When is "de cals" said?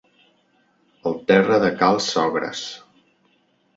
1.65-2.09